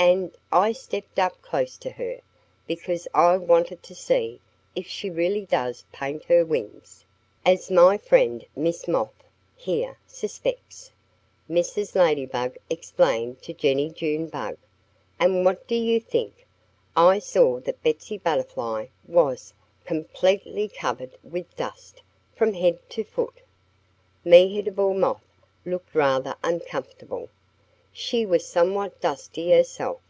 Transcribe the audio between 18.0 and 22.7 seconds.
Butterfly was completely covered with dust, from